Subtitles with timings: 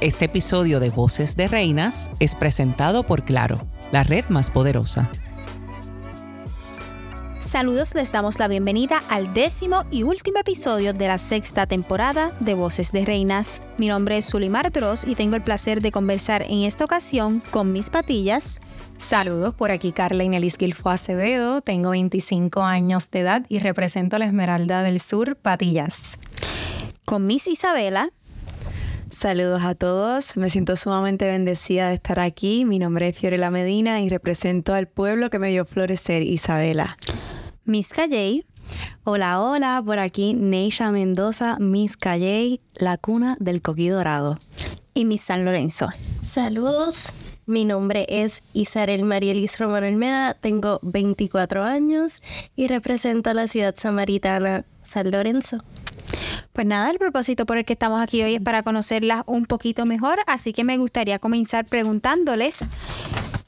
[0.00, 5.10] Este episodio de Voces de Reinas es presentado por Claro, la red más poderosa.
[7.40, 12.54] Saludos, les damos la bienvenida al décimo y último episodio de la sexta temporada de
[12.54, 13.60] Voces de Reinas.
[13.76, 17.72] Mi nombre es Sulimar Dross y tengo el placer de conversar en esta ocasión con
[17.72, 18.60] mis patillas.
[18.98, 24.18] Saludos, por aquí Carla Inelis Gilfo Acevedo, tengo 25 años de edad y represento a
[24.18, 26.18] la Esmeralda del Sur, Patillas.
[27.08, 28.10] Con Miss Isabela.
[29.08, 32.66] Saludos a todos, me siento sumamente bendecida de estar aquí.
[32.66, 36.98] Mi nombre es Fiorella Medina y represento al pueblo que me vio florecer, Isabela.
[37.64, 38.44] Miss Calley.
[39.04, 44.38] Hola, hola, por aquí Neisha Mendoza, Miss Calley, la cuna del coquí dorado.
[44.92, 45.86] Y Miss San Lorenzo.
[46.22, 47.14] Saludos,
[47.46, 52.20] mi nombre es Isabel Marielis Romano Almeda, tengo 24 años
[52.54, 55.64] y represento a la ciudad samaritana San Lorenzo.
[56.52, 59.86] Pues nada, el propósito por el que estamos aquí hoy es para conocerlas un poquito
[59.86, 62.68] mejor, así que me gustaría comenzar preguntándoles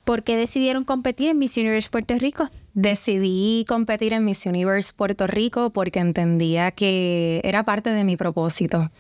[0.05, 2.45] por qué decidieron competir en Miss Universe Puerto Rico.
[2.75, 8.91] Decidí competir en Miss Universe Puerto Rico porque entendía que era parte de mi propósito.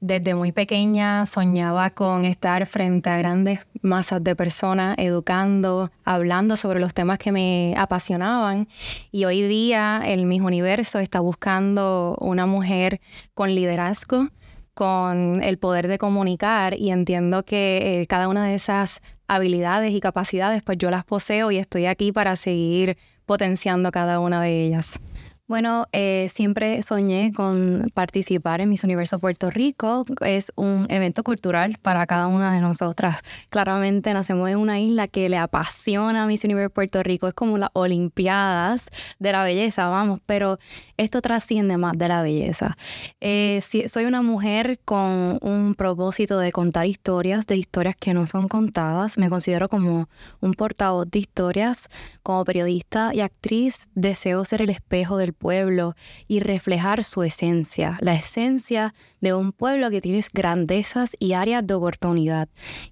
[0.00, 6.78] Desde muy pequeña soñaba con estar frente a grandes masas de personas, educando, hablando sobre
[6.78, 8.68] los temas que me apasionaban.
[9.10, 13.00] Y hoy día el Miss Universo está buscando una mujer
[13.34, 14.28] con liderazgo,
[14.72, 20.00] con el poder de comunicar y entiendo que eh, cada una de esas habilidades y
[20.00, 25.00] capacidades pues yo las poseo y estoy aquí para seguir potenciando cada una de ellas.
[25.48, 30.04] Bueno, eh, siempre soñé con participar en Miss Universo Puerto Rico.
[30.20, 33.20] Es un evento cultural para cada una de nosotras.
[33.48, 37.28] Claramente nacemos en una isla que le apasiona a Miss Universo Puerto Rico.
[37.28, 38.90] Es como las Olimpiadas
[39.20, 40.58] de la belleza, vamos, pero
[40.98, 42.76] esto trasciende más de la belleza.
[43.22, 48.48] Eh, soy una mujer con un propósito de contar historias, de historias que no son
[48.48, 49.16] contadas.
[49.16, 51.88] Me considero como un portavoz de historias.
[52.22, 55.94] Como periodista y actriz, deseo ser el espejo del pueblo
[56.26, 61.74] y reflejar su esencia, la esencia de un pueblo que tiene grandezas y áreas de
[61.74, 62.48] oportunidad.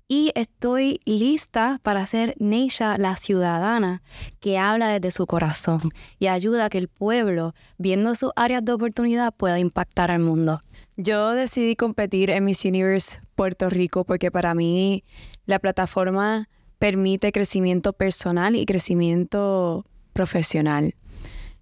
[0.08, 4.02] Y estoy lista para ser Neisha la ciudadana
[4.40, 5.80] que habla desde su corazón
[6.18, 10.62] y ayuda a que el pueblo, viendo sus áreas de oportunidad, pueda impactar al mundo.
[10.96, 15.04] Yo decidí competir en Miss Universe Puerto Rico porque para mí
[15.44, 16.48] la plataforma
[16.78, 20.94] permite crecimiento personal y crecimiento profesional.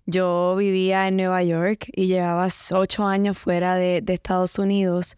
[0.07, 5.17] Yo vivía en Nueva York y llevaba ocho años fuera de, Estados Unidos,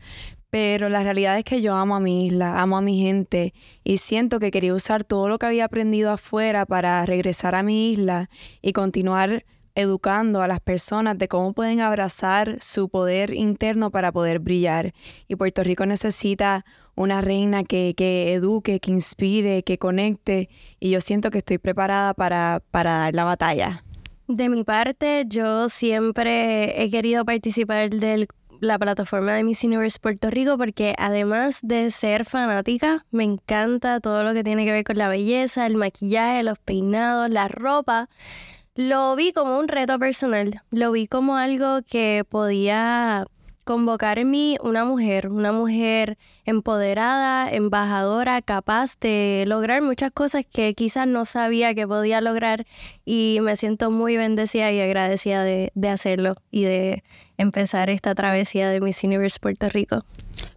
[0.48, 3.52] pero la realidad es que yo amo a mi isla, amo a mi gente
[3.82, 7.94] y siento que quería usar todo lo que había aprendido afuera para regresar a mi
[7.94, 8.30] isla
[8.62, 14.38] y continuar educando a las personas de cómo pueden abrazar su poder interno para poder
[14.38, 14.94] brillar.
[15.26, 16.64] Y Puerto Rico necesita
[16.94, 20.48] una reina que, que eduque, que inspire, que conecte
[20.78, 23.85] y yo siento que estoy preparada para, para dar la batalla.
[24.28, 28.26] De mi parte, yo siempre he querido participar de
[28.60, 34.24] la plataforma de Miss Universe Puerto Rico porque además de ser fanática, me encanta todo
[34.24, 38.08] lo que tiene que ver con la belleza, el maquillaje, los peinados, la ropa.
[38.74, 43.26] Lo vi como un reto personal, lo vi como algo que podía
[43.66, 50.72] convocar en mí una mujer, una mujer empoderada, embajadora, capaz de lograr muchas cosas que
[50.74, 52.64] quizás no sabía que podía lograr
[53.04, 57.02] y me siento muy bendecida y agradecida de, hacerlo y de
[57.38, 60.04] empezar esta travesía de Miss Universe Puerto Rico.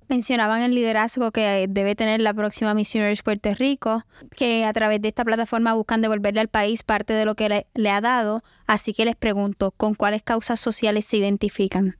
[0.07, 4.03] Mencionaban el liderazgo que debe tener la próxima Miss Universe Puerto Rico,
[4.35, 7.67] que a través de esta plataforma buscan devolverle al país parte de lo que le,
[7.73, 8.43] le ha dado.
[8.67, 11.97] Así que les pregunto, ¿con cuáles causas sociales se identifican?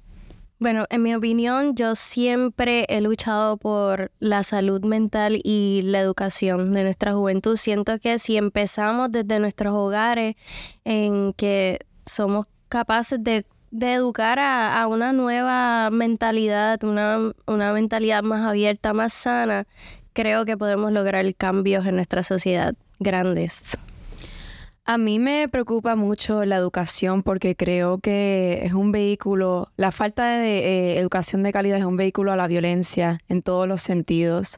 [0.59, 6.73] Bueno, en mi opinión, yo siempre he luchado por la salud mental y la educación
[6.73, 7.55] de nuestra juventud.
[7.55, 10.35] Siento que si empezamos desde nuestros hogares
[10.83, 18.91] en que somos capaces de, educar a, una nueva mentalidad, una, una mentalidad más abierta,
[18.91, 19.65] más sana,
[20.11, 23.77] creo que podemos lograr cambios en nuestra sociedad grandes.
[24.91, 30.25] A mí me preocupa mucho la educación porque creo que es un vehículo, la falta
[30.39, 34.57] de eh, educación de calidad es un vehículo a la violencia en todos los sentidos.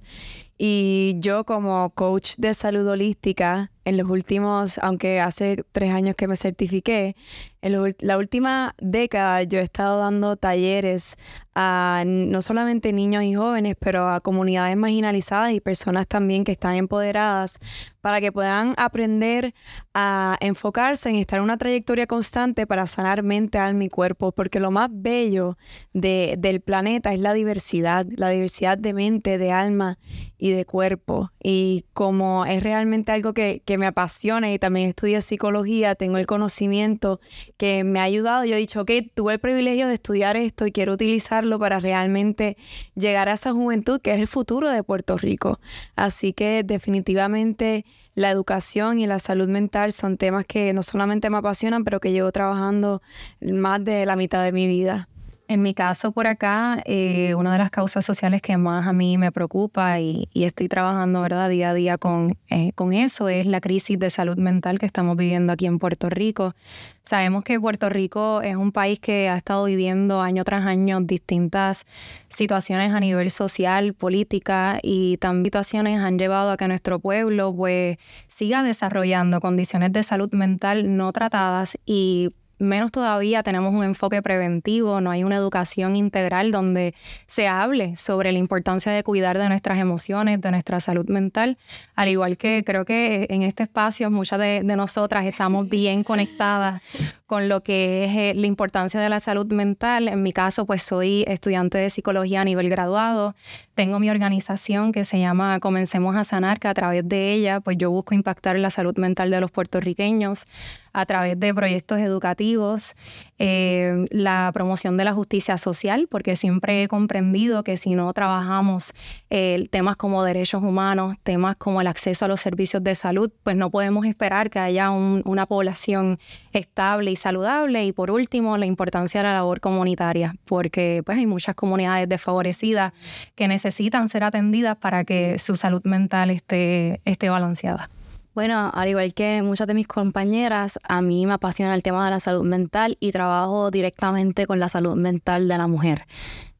[0.58, 6.28] Y yo como coach de salud holística en los últimos, aunque hace tres años que
[6.28, 7.16] me certifiqué,
[7.62, 11.18] en la última década yo he estado dando talleres
[11.56, 16.76] a no solamente niños y jóvenes, pero a comunidades marginalizadas y personas también que están
[16.76, 17.60] empoderadas
[18.02, 19.54] para que puedan aprender
[19.94, 24.60] a enfocarse en estar en una trayectoria constante para sanar mente, alma y cuerpo, porque
[24.60, 25.58] lo más bello
[25.94, 30.00] de, del planeta es la diversidad, la diversidad de mente, de alma
[30.38, 31.32] y de cuerpo.
[31.44, 36.26] Y como es realmente algo que, que me apasiona y también estudio psicología, tengo el
[36.26, 37.20] conocimiento
[37.58, 38.46] que me ha ayudado.
[38.46, 42.58] Yo he dicho, ok, tuve el privilegio de estudiar esto y quiero utilizarlo para realmente
[42.96, 45.60] llegar a esa juventud que es el futuro de Puerto Rico.
[45.96, 51.38] Así que definitivamente la educación y la salud mental son temas que no solamente me
[51.38, 53.02] apasionan, pero que llevo trabajando
[53.42, 55.08] más de la mitad de mi vida.
[55.52, 59.18] En mi caso por acá, eh, una de las causas sociales que más a mí
[59.18, 61.50] me preocupa y, estoy trabajando ¿verdad?
[61.50, 65.18] día a día con, eh, con eso es la crisis de salud mental que estamos
[65.18, 66.56] viviendo aquí en Puerto Rico.
[67.04, 71.86] Sabemos que Puerto Rico es un país que ha estado viviendo año tras año distintas
[72.30, 77.98] situaciones a nivel social, política y también situaciones han llevado a que nuestro pueblo pues
[78.28, 82.30] siga desarrollando condiciones de salud mental no tratadas y
[82.62, 86.94] menos todavía tenemos un enfoque preventivo, no hay una educación integral donde
[87.26, 91.58] se hable sobre la importancia de cuidar de nuestras emociones, de nuestra salud mental,
[91.96, 96.82] al igual que creo que en este espacio muchas de, nosotras estamos bien conectadas
[97.28, 100.08] con lo que es eh, la importancia de la salud mental.
[100.08, 103.36] En mi caso, pues soy estudiante de psicología a nivel graduado,
[103.76, 107.78] tengo mi organización que se llama Comencemos a Sanar, que a través de ella, pues
[107.78, 110.48] yo busco impactar la salud mental de los puertorriqueños
[110.94, 112.94] a través de proyectos educativos,
[113.40, 118.94] eh, la promoción de la justicia social, porque siempre he comprendido que si no trabajamos
[119.30, 123.56] eh, temas como derechos humanos, temas como el acceso a los servicios de salud, pues
[123.56, 126.20] no podemos esperar que haya una población
[126.54, 127.86] estable y saludable.
[127.86, 132.94] Y por último, la importancia de la labor comunitaria, porque pues hay muchas comunidades desfavorecidas
[133.36, 137.90] que necesitan ser atendidas para que su salud mental esté, esté balanceada.
[138.34, 142.12] Bueno, al igual que muchas de mis compañeras, a mí me apasiona el tema de
[142.12, 146.06] la salud mental y trabajo directamente con la salud mental de la mujer.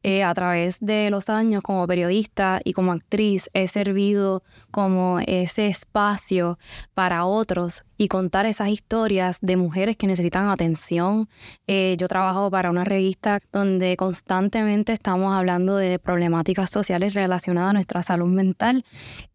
[0.04, 5.68] Eh, a través de los años como periodista y como actriz he servido como ese
[5.68, 6.58] espacio
[6.92, 11.28] para otros y contar esas historias de mujeres que necesitan atención.
[11.68, 17.74] Eh, yo trabajo para una revista donde constantemente estamos hablando de problemáticas sociales relacionadas a
[17.74, 18.84] nuestra salud mental.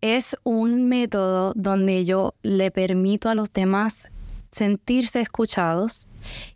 [0.01, 4.09] Es un método donde yo le permito a los demás
[4.51, 6.07] sentirse escuchados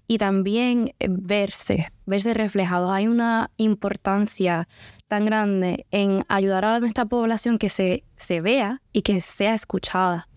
[0.08, 2.92] y también eh, verse, verse reflejados.
[2.92, 4.68] Hay una importancia
[5.08, 10.28] tan grande en ayudar a nuestra población que se, se vea y que sea escuchada.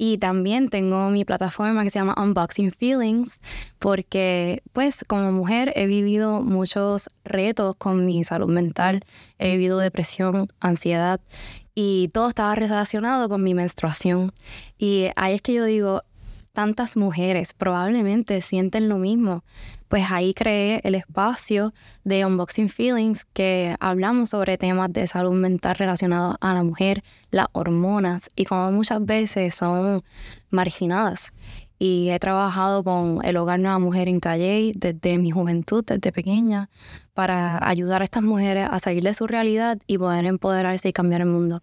[0.00, 3.40] Y también tengo mi plataforma que se llama Unboxing Feelings,
[3.80, 9.04] porque pues como mujer he vivido muchos retos con mi salud mental,
[9.38, 11.20] he vivido depresión, ansiedad
[11.74, 14.32] y todo estaba relacionado con mi menstruación.
[14.78, 16.02] Y ahí es que yo digo,
[16.58, 19.44] tantas mujeres probablemente sienten lo mismo.
[19.86, 21.72] Pues ahí creé el espacio
[22.02, 27.46] de Unboxing Feelings que hablamos sobre temas de salud mental relacionados a la mujer, las
[27.52, 30.02] hormonas y como muchas veces son
[30.50, 31.32] marginadas.
[31.78, 36.70] Y he trabajado con el Hogar Nueva Mujer en Calle desde mi juventud, desde pequeña,
[37.14, 41.20] para ayudar a estas mujeres a salir de su realidad y poder empoderarse y cambiar
[41.20, 41.62] el mundo.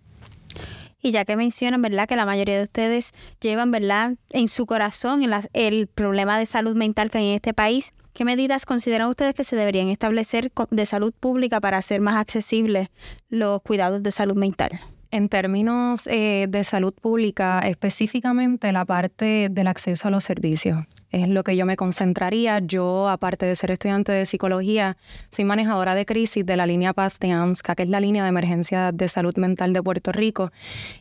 [1.05, 2.07] Y ya que mencionan, ¿verdad?
[2.07, 4.15] Que la mayoría de ustedes llevan, ¿verdad?
[4.31, 5.21] En su corazón
[5.53, 7.91] el problema de salud mental que hay en este país.
[8.13, 12.89] ¿Qué medidas consideran ustedes que se deberían establecer de salud pública para hacer más accesibles
[13.29, 14.71] los cuidados de salud mental?
[15.15, 21.29] En términos eh, de salud pública, específicamente la parte del acceso a los servicios es
[21.29, 22.59] lo que yo me concentraría.
[22.59, 24.97] Yo, aparte de ser estudiante de psicología,
[25.29, 28.29] soy manejadora de crisis de la línea Paz de AMSCA, que es la línea de
[28.29, 30.51] emergencia de salud mental de Puerto Rico.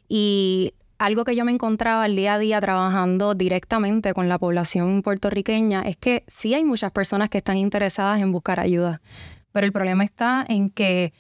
[0.09, 5.03] Y algo que yo me encontraba el día a día trabajando directamente con la población
[5.03, 9.01] puertorriqueña es que sí hay muchas personas que están interesadas en buscar ayuda,
[9.51, 11.13] pero el problema está en que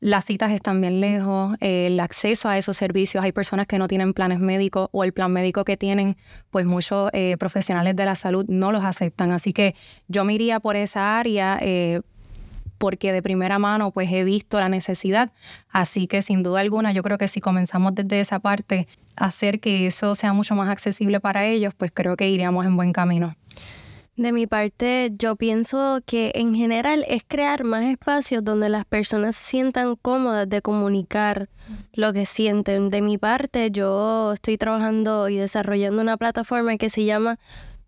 [0.00, 4.14] las citas están bien lejos, el acceso a esos servicios, hay personas que no tienen
[4.14, 6.16] planes médicos o el plan médico que tienen,
[6.50, 9.32] pues muchos eh, profesionales de la salud no los aceptan.
[9.32, 9.74] Así que
[10.06, 11.58] yo me iría por esa área.
[11.60, 12.00] Eh,
[12.78, 15.32] porque de primera mano pues he visto la necesidad,
[15.68, 18.86] así que sin duda alguna yo creo que si comenzamos desde esa parte
[19.16, 22.76] a hacer que eso sea mucho más accesible para ellos, pues creo que iríamos en
[22.76, 23.34] buen camino.
[24.18, 29.36] De mi parte, yo pienso que en general es crear más espacios donde las personas
[29.36, 31.48] se sientan cómodas de comunicar
[31.92, 32.90] lo que sienten.
[32.90, 37.38] De mi parte, yo estoy trabajando y desarrollando una plataforma que se llama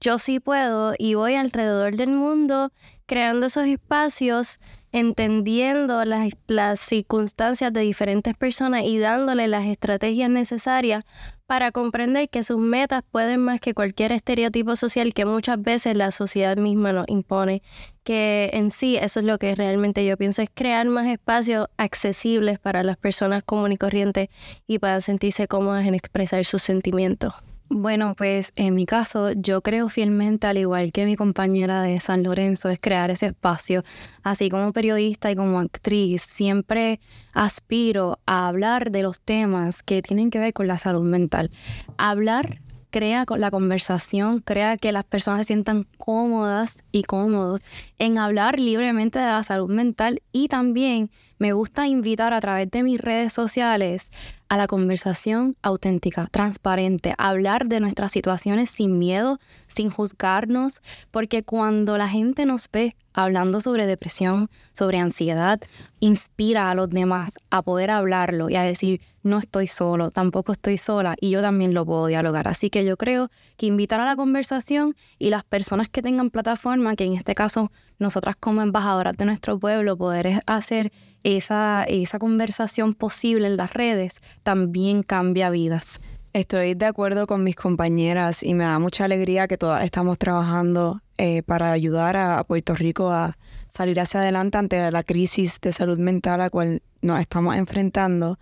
[0.01, 2.71] Yo sí puedo y voy alrededor del mundo
[3.07, 4.61] creando esos espacios
[4.93, 11.05] entendiendo las, las, circunstancias de diferentes personas y dándole las estrategias necesarias
[11.51, 16.13] para comprender que sus metas pueden más que cualquier estereotipo social que muchas veces la
[16.13, 17.61] sociedad misma nos impone.
[18.05, 22.61] Que en sí eso es lo que realmente yo pienso, es crear más espacios accesibles
[22.61, 24.29] para las personas comunes y corrientes
[24.69, 27.35] y para sentirse cómodas en expresar sus sentimientos.
[27.73, 32.25] Bueno, pues en mi caso, yo creo fielmente, al igual que mi compañera de San
[32.25, 33.85] Lorenzo, es crear ese espacio.
[34.25, 36.99] Así como periodista y como actriz, siempre
[37.33, 41.53] aspiro a hablar de los temas que tienen que ver con la salud mental.
[41.97, 42.61] Hablar
[42.91, 47.61] crea la conversación, crea que las personas se sientan cómodas y cómodos
[47.99, 52.83] en hablar libremente de la salud mental y también me gusta invitar a través de
[52.83, 54.11] mis redes sociales
[54.51, 61.97] a la conversación auténtica, transparente, hablar de nuestras situaciones sin miedo, sin juzgarnos, porque cuando
[61.97, 65.59] la gente nos ve hablando sobre depresión, sobre ansiedad,
[65.99, 70.77] inspira a los demás a poder hablarlo y a decir, no estoy solo, tampoco estoy
[70.77, 72.49] sola y yo también lo puedo dialogar.
[72.49, 76.97] Así que yo creo que invitar a la conversación y las personas que tengan plataforma,
[76.97, 80.93] que en este caso nosotras como embajadoras de nuestro pueblo, poder hacer
[81.23, 86.01] esa, esa conversación posible en las redes también cambia vidas.
[86.33, 91.03] Estoy de acuerdo con mis compañeras y me da mucha alegría que todas estamos trabajando
[91.19, 93.37] eh, para ayudar a, Puerto Rico a
[93.69, 98.39] salir hacia adelante ante la crisis de salud mental a la cual nos estamos enfrentando.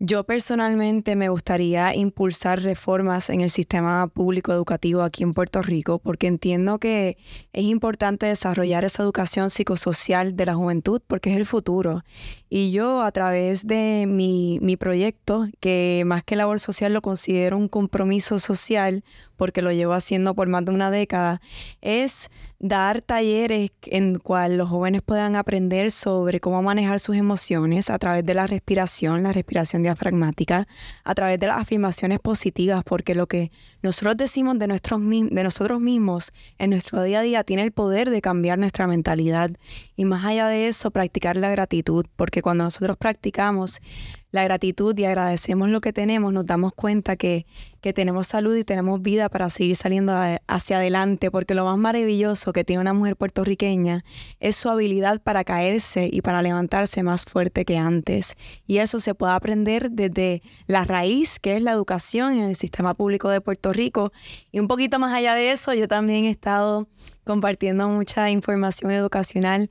[0.00, 5.98] Yo personalmente me gustaría impulsar reformas en el sistema público educativo aquí en Puerto Rico
[5.98, 7.18] porque entiendo que
[7.52, 12.04] es importante desarrollar esa educación psicosocial de la juventud porque es el futuro.
[12.48, 17.56] Y yo a través de mi, mi proyecto, que más que labor social lo considero
[17.56, 19.02] un compromiso social
[19.36, 21.40] porque lo llevo haciendo por más de una década,
[21.80, 27.98] es dar talleres en cual los jóvenes puedan aprender sobre cómo manejar sus emociones a
[27.98, 30.66] través de la respiración, la respiración diafragmática,
[31.04, 35.80] a través de las afirmaciones positivas, porque lo que nosotros decimos de, nuestros, de nosotros
[35.80, 39.52] mismos en nuestro día a día tiene el poder de cambiar nuestra mentalidad.
[39.94, 43.80] Y más allá de eso, practicar la gratitud, porque cuando nosotros practicamos
[44.30, 47.46] la gratitud y agradecemos lo que tenemos, nos damos cuenta que,
[47.80, 50.12] que tenemos salud y tenemos vida para seguir saliendo
[50.46, 54.04] hacia adelante, porque lo más maravilloso que tiene una mujer puertorriqueña
[54.40, 58.36] es su habilidad para caerse y para levantarse más fuerte que antes.
[58.66, 62.94] Y eso se puede aprender desde la raíz, que es la educación en el sistema
[62.94, 64.12] público de Puerto Rico.
[64.52, 66.88] Y un poquito más allá de eso, yo también he estado
[67.28, 69.68] compartiendo mucha información educacional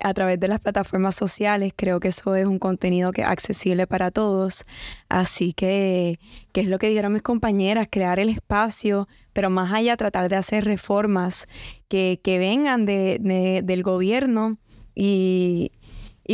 [0.00, 1.74] a través de las plataformas sociales.
[1.76, 4.64] Creo que eso es un contenido que es accesible para todos.
[5.10, 6.18] Así que,
[6.52, 7.88] ¿qué es lo que dijeron mis compañeras?
[7.90, 11.46] Crear el espacio, pero más allá tratar de hacer reformas
[11.88, 14.56] que, vengan del gobierno
[14.94, 15.70] y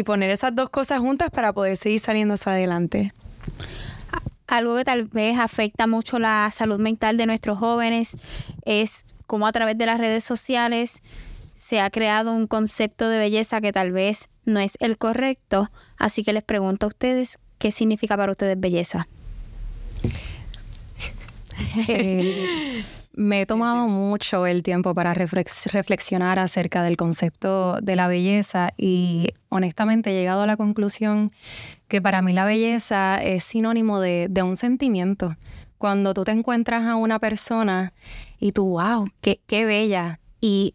[0.06, 3.12] poner esas dos cosas juntas para poder seguir saliendo hacia adelante
[4.46, 8.16] algo que tal vez afecta mucho la salud mental de nuestros jóvenes
[8.64, 11.02] es cómo a través de las redes sociales
[11.54, 15.70] se ha creado un concepto de belleza que tal vez no es el correcto.
[15.98, 19.06] Así que les pregunto a ustedes, ¿qué significa para ustedes belleza?
[21.88, 28.72] Eh, me he tomado mucho el tiempo para reflexionar acerca del concepto de la belleza
[28.76, 31.32] y honestamente he llegado a la conclusión
[31.88, 35.36] que para mí la belleza es sinónimo de, de un sentimiento.
[35.78, 37.92] Cuando tú te encuentras a una persona
[38.38, 40.20] y tú, wow, qué, qué bella.
[40.40, 40.74] Y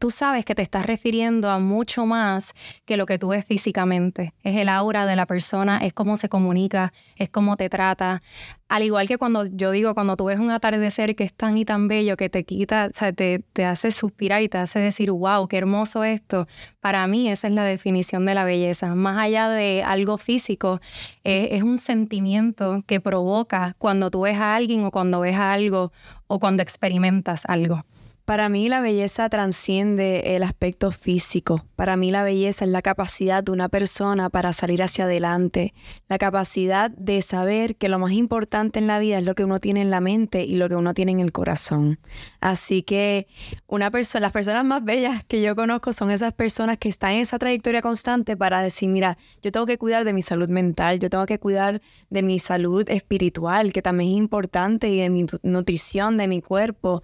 [0.00, 2.54] tú sabes que te estás refiriendo a mucho más
[2.86, 4.32] que lo que tú ves físicamente.
[4.42, 8.22] Es el aura de la persona, es cómo se comunica, es cómo te trata.
[8.70, 11.66] Al igual que cuando yo digo, cuando tú ves un atardecer que es tan y
[11.66, 15.10] tan bello que te quita, o sea, te, te hace suspirar y te hace decir,
[15.10, 16.48] wow, qué hermoso esto.
[16.80, 18.94] Para mí esa es la definición de la belleza.
[18.94, 20.80] Más allá de algo físico,
[21.24, 25.92] es un sentimiento que provoca cuando tú ves a alguien o cuando ves a algo
[26.26, 27.84] o cuando experimentas algo.
[28.30, 31.64] Para mí la belleza transciende el aspecto físico.
[31.74, 35.74] Para mí la belleza es la capacidad de una persona para salir hacia adelante,
[36.08, 39.58] la capacidad de saber que lo más importante en la vida es lo que uno
[39.58, 41.98] tiene en la mente y lo que uno tiene en el corazón.
[42.40, 43.26] Así que
[43.66, 47.22] una persona, las personas más bellas que yo conozco son esas personas que están en
[47.22, 51.10] esa trayectoria constante para decir, mira, yo tengo que cuidar de mi salud mental, yo
[51.10, 56.16] tengo que cuidar de mi salud espiritual, que también es importante, y de mi nutrición,
[56.16, 57.02] de mi cuerpo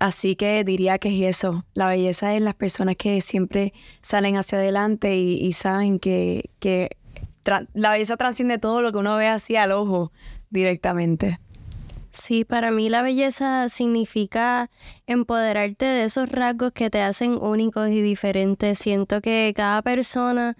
[0.00, 1.66] Así que diría que es eso.
[1.74, 6.96] La belleza es las personas que siempre salen hacia adelante y, saben que, que
[7.74, 10.10] la belleza transciende todo lo que uno ve así al ojo
[10.48, 11.38] directamente.
[12.12, 14.70] Sí, para mí la belleza significa
[15.06, 18.78] empoderarte de esos rasgos que te hacen únicos y diferentes.
[18.78, 20.56] Siento que cada persona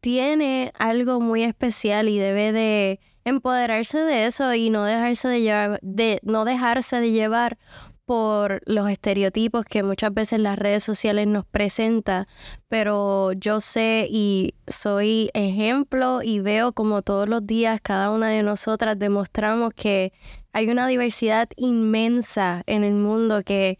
[0.00, 5.80] tiene algo muy especial y debe de empoderarse de eso y no dejarse de llevar,
[5.80, 7.58] de no dejarse de llevar
[8.06, 12.26] por los estereotipos que muchas veces las redes sociales nos presentan,
[12.68, 18.42] pero yo sé y soy ejemplo y veo como todos los días cada una de
[18.42, 20.12] nosotras demostramos que
[20.52, 23.78] hay una diversidad inmensa en el mundo que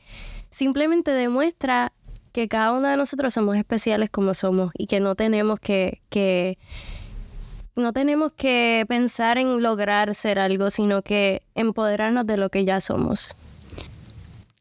[0.50, 1.92] simplemente demuestra
[2.32, 6.58] que cada uno de nosotros somos especiales como somos y que no tenemos que, que
[7.76, 12.80] no tenemos que pensar en lograr ser algo, sino que empoderarnos de lo que ya
[12.80, 13.36] somos.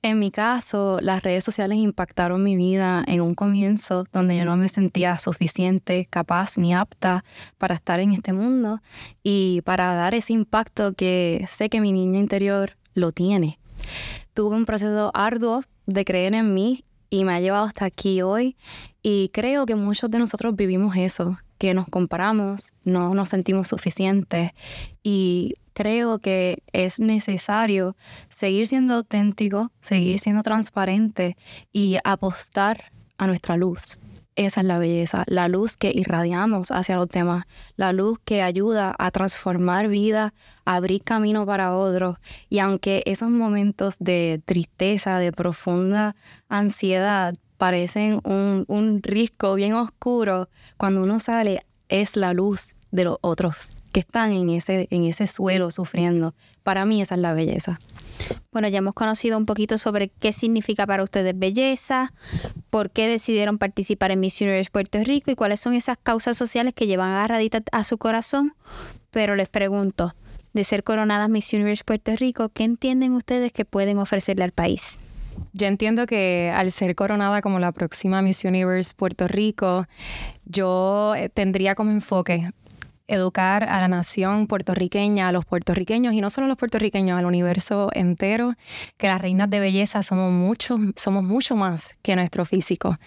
[0.03, 4.57] En mi caso, las redes sociales impactaron mi vida en un comienzo donde yo no
[4.57, 7.23] me sentía suficiente, capaz ni apta
[7.59, 8.81] para estar en este mundo
[9.21, 13.59] y para dar ese impacto que sé que mi niña interior lo tiene.
[14.33, 18.57] Tuve un proceso arduo de creer en mí y me ha llevado hasta aquí hoy
[19.03, 24.51] y creo que muchos de nosotros vivimos eso, que nos comparamos, no nos sentimos suficientes
[25.03, 27.95] y creo que es necesario
[28.29, 31.37] seguir siendo auténtico, seguir siendo transparente
[31.71, 33.99] y apostar a nuestra luz.
[34.35, 38.95] Esa es la belleza, la luz que irradiamos hacia los demás, la luz que ayuda
[38.97, 42.17] a transformar vida, abrir camino para otros.
[42.49, 46.15] Y aunque esos momentos de tristeza, de profunda
[46.47, 50.47] ansiedad, parecen un, un risco bien oscuro,
[50.77, 55.27] cuando uno sale es la luz de los otros que están en ese, en ese
[55.27, 56.33] suelo sufriendo.
[56.63, 57.79] Para mí esa es la belleza.
[58.51, 62.13] Bueno, ya hemos conocido un poquito sobre qué significa para ustedes belleza,
[62.69, 66.73] por qué decidieron participar en Miss Universe Puerto Rico y cuáles son esas causas sociales
[66.73, 68.53] que llevan agarraditas a su corazón.
[69.09, 70.13] Pero les pregunto,
[70.53, 74.99] de ser coronadas Miss Universe Puerto Rico, ¿qué entienden ustedes que pueden ofrecerle al país?
[75.53, 79.87] Yo entiendo que al ser coronada como la próxima Miss Universe Puerto Rico,
[80.45, 82.51] yo eh, tendría como enfoque
[83.11, 87.25] educar a la nación puertorriqueña, a los puertorriqueños y no solo a los puertorriqueños, al
[87.25, 88.53] universo entero,
[88.97, 92.97] que las reinas de belleza somos mucho, somos mucho más que nuestro físico,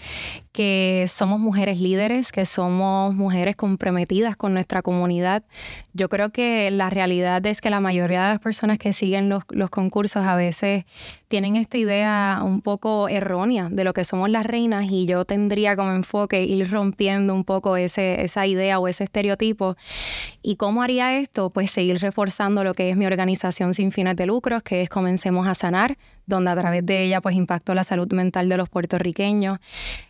[0.53, 5.43] que somos mujeres líderes, que somos mujeres comprometidas con nuestra comunidad.
[5.95, 9.45] Yo creo que la realidad es que la mayoría de las personas que siguen los,
[9.51, 10.85] los concursos a veces
[11.35, 15.75] tienen esta idea un poco errónea de lo que somos las reinas y yo tendría
[15.75, 19.77] como enfoque ir rompiendo un poco ese, esa idea o ese estereotipo.
[20.43, 21.51] ¿Y cómo haría esto?
[21.51, 25.49] Pues seguir reforzando lo que es mi organización sin fines de lucros, que es Comencemos
[25.49, 29.59] a Sanar, donde a través de ella pues impacto la salud mental de los puertorriqueños,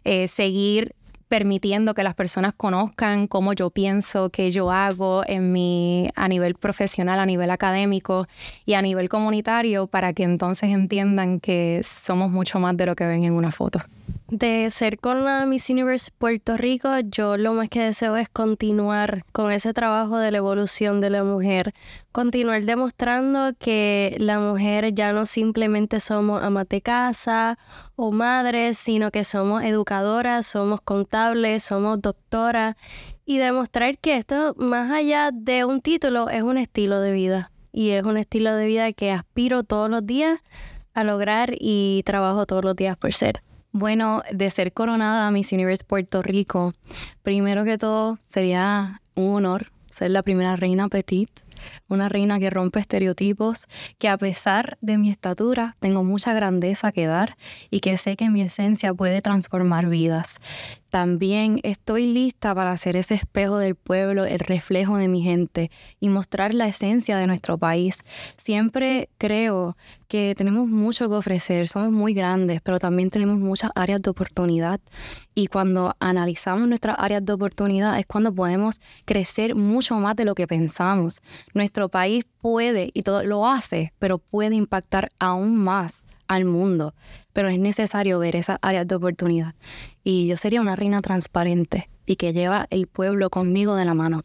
[0.05, 0.95] eh, seguir
[1.35, 6.55] permitiendo que las personas conozcan cómo yo pienso, qué yo hago en mi, a nivel
[6.55, 8.29] profesional, a nivel académico
[8.65, 13.05] y a nivel comunitario para que entonces entiendan que somos mucho más de lo que
[13.05, 13.81] ven en una foto.
[14.29, 19.23] De ser con la Miss Universe Puerto Rico, yo lo más que deseo es continuar
[19.31, 21.73] con ese trabajo de la evolución de la mujer,
[22.11, 27.59] continuar demostrando que la mujer ya no simplemente somos amas de casa
[27.95, 32.75] o madres, sino que somos educadoras, somos contables, somos doctoras
[33.25, 37.91] y demostrar que esto, más allá de un título, es un estilo de vida y
[37.91, 40.41] es un estilo de vida que aspiro todos los días
[40.93, 43.43] a lograr y trabajo todos los días por ser.
[43.77, 46.75] Bueno, de ser coronada Miss Universe Puerto Rico,
[47.25, 51.29] primero que todo sería un honor ser la primera reina petit,
[51.89, 53.67] una reina que rompe estereotipos,
[53.99, 57.37] que a pesar de mi estatura tengo mucha grandeza que dar
[57.69, 60.39] y que sé que mi esencia puede transformar vidas.
[60.95, 66.09] También estoy lista para ser ese espejo del pueblo, el reflejo de mi gente y
[66.09, 68.05] mostrar la esencia de nuestro país.
[68.37, 69.77] Siempre creo
[70.07, 74.79] que tenemos mucho que ofrecer, somos muy grandes, pero también tenemos muchas áreas de oportunidad.
[75.35, 80.37] Y cuando analizamos nuestras áreas de oportunidad es cuando podemos crecer mucho más de lo
[80.37, 81.23] que pensamos.
[81.55, 86.95] Nuestro país puede, y todo lo hace, pero puede impactar aún más al mundo
[87.35, 89.55] pero es necesario ver esas áreas de oportunidad.
[90.03, 94.25] Y yo sería una reina transparente y que lleva el pueblo conmigo de la mano.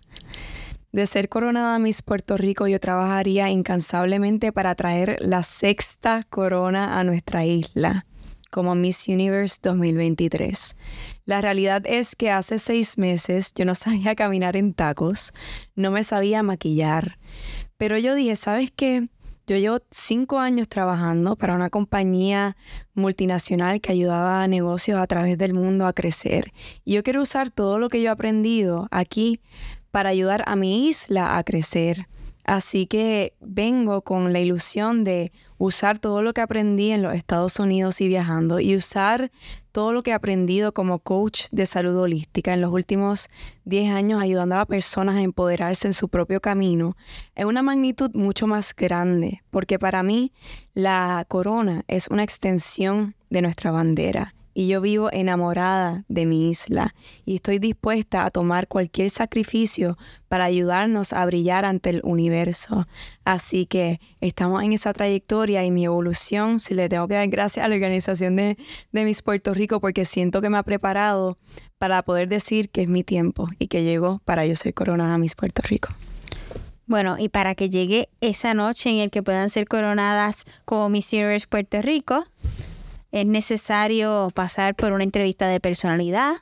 [0.91, 7.03] De ser coronada Miss Puerto Rico, yo trabajaría incansablemente para traer la sexta corona a
[7.03, 8.05] nuestra isla,
[8.49, 10.77] como Miss Universe 2023.
[11.25, 15.33] La realidad es que hace seis meses yo no sabía caminar en tacos,
[15.75, 17.17] no me sabía maquillar,
[17.77, 19.09] pero yo dije, ¿sabes qué?
[19.49, 22.55] Yo llevo cinco años trabajando para una compañía
[22.93, 26.53] multinacional que ayudaba a negocios a través del mundo a crecer.
[26.85, 29.41] Y yo quiero usar todo lo que yo he aprendido aquí
[29.89, 32.07] para ayudar a mi isla a crecer.
[32.43, 37.59] Así que vengo con la ilusión de usar todo lo que aprendí en los Estados
[37.59, 39.29] Unidos y viajando y usar
[39.71, 43.29] todo lo que he aprendido como coach de salud holística en los últimos
[43.65, 46.95] 10 años ayudando a personas a empoderarse en su propio camino
[47.35, 50.31] en una magnitud mucho más grande, porque para mí
[50.73, 56.93] la corona es una extensión de nuestra bandera y yo vivo enamorada de mi isla
[57.25, 62.87] y estoy dispuesta a tomar cualquier sacrificio para ayudarnos a brillar ante el universo.
[63.25, 67.65] Así que estamos en esa trayectoria y mi evolución, si le tengo que dar gracias
[67.65, 68.57] a la organización de,
[68.91, 71.37] de Miss Puerto Rico porque siento que me ha preparado
[71.77, 75.35] para poder decir que es mi tiempo y que llegó para yo ser coronada Miss
[75.35, 75.89] Puerto Rico.
[76.89, 81.13] Bueno, y para que llegue esa noche en el que puedan ser coronadas como Miss
[81.13, 82.25] Universe Puerto Rico,
[83.11, 86.37] es necesario pasar por una entrevista de personalidad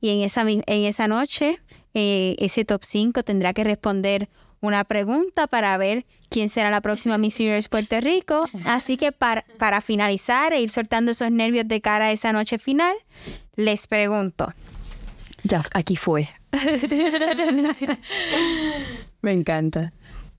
[0.00, 1.58] y en esa, en esa noche
[1.94, 4.28] eh, ese top 5 tendrá que responder
[4.60, 8.48] una pregunta para ver quién será la próxima Miss Universe Puerto Rico.
[8.64, 12.58] Así que para, para finalizar e ir soltando esos nervios de cara a esa noche
[12.58, 12.94] final,
[13.56, 14.52] les pregunto.
[15.42, 16.28] Ya, aquí fue.
[19.22, 19.92] Me encanta.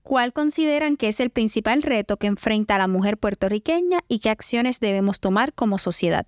[0.04, 4.78] ¿Cuál consideran que es el principal reto que enfrenta la mujer puertorriqueña y qué acciones
[4.78, 6.26] debemos tomar como sociedad?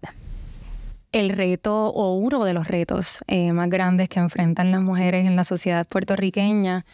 [1.13, 5.37] El reto o uno de los retos eh, más grandes que enfrentan las mujeres en
[5.37, 6.87] la sociedad puertorriqueña,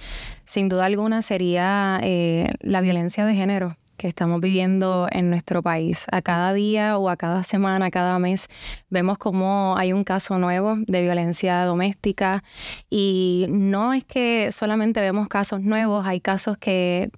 [0.45, 6.07] sin duda alguna, sería eh, la violencia de género que estamos viviendo en nuestro país.
[6.11, 8.49] A cada día o a cada semana, cada mes,
[8.91, 12.43] vemos como hay un caso nuevo de violencia doméstica
[12.91, 17.12] y no es que solamente vemos casos nuevos, hay casos que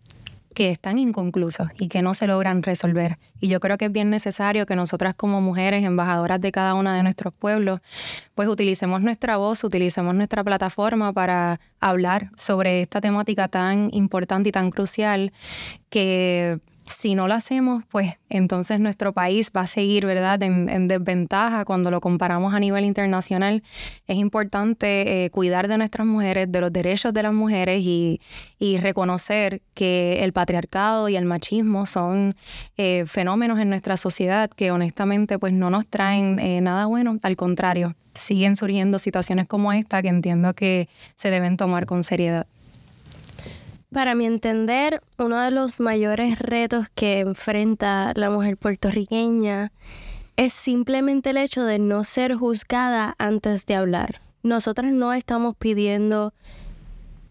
[0.55, 3.18] que están inconclusos y que no se logran resolver.
[3.40, 6.92] Y yo creo que es bien necesario que nosotras como mujeres, embajadoras de cada uno
[6.92, 7.81] de nuestros pueblos,
[8.35, 14.53] pues utilicemos nuestra voz, utilicemos nuestra plataforma para hablar sobre esta temática tan importante y
[14.53, 15.33] tan crucial
[15.90, 21.64] que si no lo hacemos, pues entonces nuestro país va a seguir, ¿verdad?, en, desventaja
[21.64, 23.62] cuando lo comparamos a nivel internacional.
[24.07, 28.20] Es importante eh, cuidar de nuestras mujeres, de los derechos de las mujeres y,
[28.81, 32.35] reconocer que el patriarcado y el machismo son
[32.79, 37.37] eh, fenómenos en nuestra sociedad que honestamente pues no nos traen eh, nada bueno, al
[37.37, 42.47] contrario, siguen surgiendo situaciones como esta que entiendo que se deben tomar con seriedad.
[43.94, 49.70] Para mi entender, uno de los mayores retos que enfrenta la mujer puertorriqueña
[50.37, 54.20] es simplemente el hecho de no ser juzgada antes de hablar.
[54.42, 56.35] Nosotras no estamos pidiendo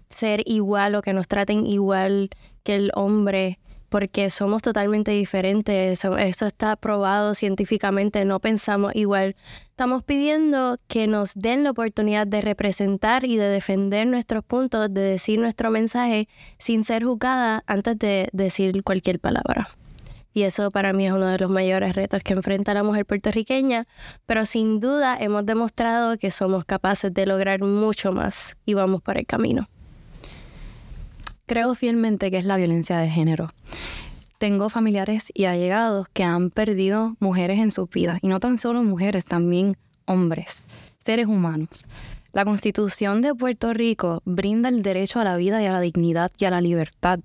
[0.07, 2.29] ser igual o que nos traten igual
[2.63, 3.59] que el hombre
[3.93, 6.03] porque somos totalmente diferentes.
[6.03, 9.35] Eso, está probado científicamente, no pensamos igual.
[9.69, 15.01] Estamos pidiendo que nos den la oportunidad de representar y de defender nuestros puntos, de
[15.01, 16.27] decir nuestro mensaje
[16.57, 19.69] sin ser juzgada antes de decir cualquier palabra.
[20.33, 23.85] Y eso para mí es uno de los mayores retos que enfrenta la mujer puertorriqueña,
[24.25, 29.19] pero sin duda hemos demostrado que somos capaces de lograr mucho más y vamos por
[29.19, 29.69] el camino.
[31.53, 33.47] Creo fielmente que es la violencia de género.
[34.39, 38.81] Tengo familiares y allegados que han perdido mujeres en sus vidas, y no tan solo
[38.81, 41.87] mujeres, también hombres, seres humanos.
[42.33, 46.31] La Constitución de Puerto Rico brinda el derecho a la vida y a la dignidad
[46.39, 47.19] y a la libertad.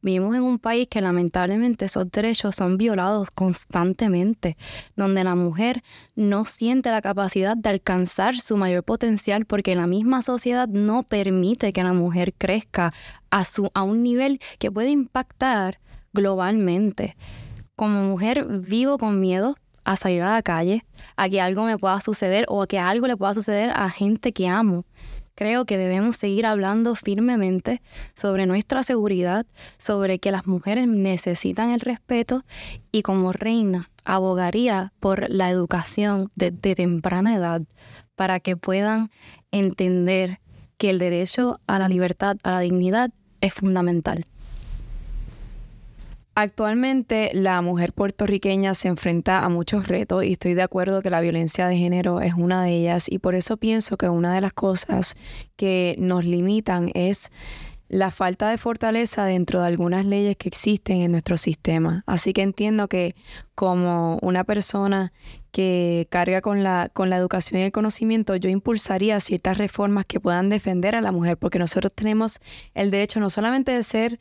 [0.00, 4.56] Vivimos en un país que lamentablemente esos derechos son violados constantemente,
[4.96, 5.82] donde la mujer
[6.16, 11.74] no siente la capacidad de alcanzar su mayor potencial porque la misma sociedad no permite
[11.74, 12.94] que la mujer crezca
[13.28, 15.78] a, su, a un nivel que puede impactar
[16.14, 17.18] globalmente.
[17.76, 20.84] Como mujer vivo con miedo a salir a la calle,
[21.16, 24.32] a que algo me pueda suceder o a que algo le pueda suceder a gente
[24.32, 24.84] que amo.
[25.34, 27.82] Creo que debemos seguir hablando firmemente
[28.14, 29.46] sobre nuestra seguridad,
[29.78, 32.44] sobre que las mujeres necesitan el respeto
[32.92, 37.62] y como reina abogaría por la educación desde temprana edad
[38.14, 39.10] para que puedan
[39.50, 40.40] entender
[40.78, 44.24] que el derecho a la libertad, a la dignidad es fundamental.
[46.36, 51.20] Actualmente la mujer puertorriqueña se enfrenta a muchos retos y estoy de acuerdo que la
[51.20, 54.52] violencia de género es una de ellas y por eso pienso que una de las
[54.52, 55.16] cosas
[55.54, 57.30] que nos limitan es
[57.88, 62.02] la falta de fortaleza dentro de algunas leyes que existen en nuestro sistema.
[62.06, 63.14] Así que entiendo que
[63.54, 65.12] como una persona
[65.52, 70.18] que carga con la, con la educación y el conocimiento, yo impulsaría ciertas reformas que
[70.18, 72.40] puedan defender a la mujer, porque nosotros tenemos
[72.74, 74.18] el derecho no solamente de ser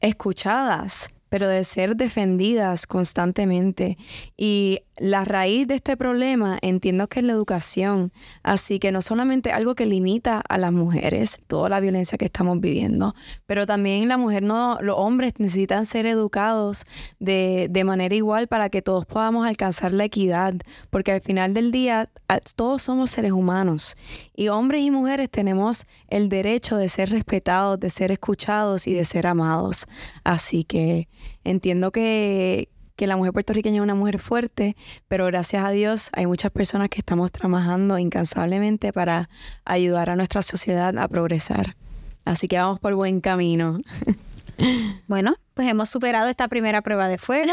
[0.00, 3.98] escuchadas, pero de ser defendidas constantemente.
[4.36, 8.12] Y la raíz de este problema entiendo que es la educación.
[8.42, 12.60] Así que no solamente algo que limita a las mujeres, toda la violencia que estamos
[12.60, 13.14] viviendo,
[13.46, 16.86] pero también la mujer no, los hombres necesitan ser educados
[17.18, 20.54] de, de manera igual para que todos podamos alcanzar la equidad,
[20.90, 22.08] porque al final del día
[22.54, 23.96] todos somos seres humanos
[24.34, 29.04] y hombres y mujeres tenemos el derecho de ser respetados, de ser escuchados y de
[29.04, 29.86] ser amados.
[30.24, 31.08] Así que
[31.44, 34.76] entiendo que, que la mujer puertorriqueña es una mujer fuerte,
[35.08, 39.28] pero gracias a Dios hay muchas personas que estamos trabajando incansablemente para
[39.64, 41.76] ayudar a nuestra sociedad a progresar.
[42.24, 43.80] Así que vamos por buen camino.
[45.06, 47.52] Bueno, pues hemos superado esta primera prueba de fuego.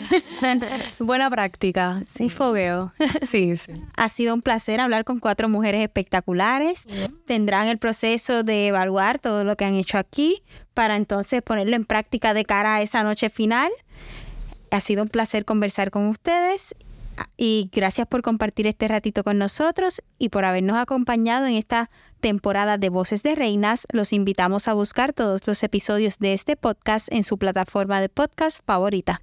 [1.00, 2.92] Buena práctica, sí, fogueo.
[3.22, 3.72] sí, sí.
[3.96, 6.84] Ha sido un placer hablar con cuatro mujeres espectaculares.
[7.26, 10.40] Tendrán el proceso de evaluar todo lo que han hecho aquí
[10.74, 13.70] para entonces ponerlo en práctica de cara a esa noche final.
[14.70, 16.74] Ha sido un placer conversar con ustedes
[17.36, 22.78] y gracias por compartir este ratito con nosotros y por habernos acompañado en esta temporada
[22.78, 23.86] de Voces de Reinas.
[23.92, 28.60] Los invitamos a buscar todos los episodios de este podcast en su plataforma de podcast
[28.64, 29.20] favorita.